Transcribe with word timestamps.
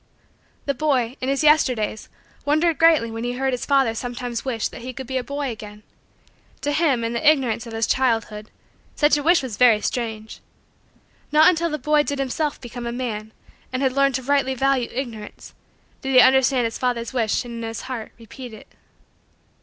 The 0.65 0.73
boy, 0.73 1.15
in 1.21 1.29
his 1.29 1.43
Yesterdays, 1.43 2.09
wondered 2.43 2.79
greatly 2.79 3.11
when 3.11 3.23
he 3.23 3.33
heard 3.33 3.53
his 3.53 3.67
father 3.67 3.93
sometimes 3.93 4.43
wish 4.43 4.67
that 4.69 4.81
he 4.81 4.93
could 4.93 5.05
be 5.05 5.17
a 5.19 5.23
boy 5.23 5.51
again. 5.51 5.83
To 6.61 6.71
him, 6.71 7.03
in 7.03 7.13
the 7.13 7.29
ignorance 7.29 7.67
of 7.67 7.73
his 7.73 7.85
childhood, 7.85 8.49
such 8.95 9.15
a 9.15 9.21
wish 9.21 9.43
was 9.43 9.57
very 9.57 9.79
strange. 9.79 10.39
Not 11.31 11.49
until 11.49 11.69
the 11.69 11.77
boy 11.77 11.97
had 11.97 12.17
himself 12.17 12.59
become 12.59 12.87
a 12.87 12.91
man 12.91 13.31
and 13.71 13.83
had 13.83 13.93
learned 13.93 14.15
to 14.15 14.23
rightly 14.23 14.55
value 14.55 14.89
Ignorance 14.91 15.53
did 16.01 16.15
he 16.15 16.19
understand 16.19 16.65
his 16.65 16.79
father's 16.79 17.13
wish 17.13 17.45
and 17.45 17.63
in 17.63 17.67
his 17.67 17.81
heart 17.81 18.11
repeat 18.17 18.55
it. 18.55 18.73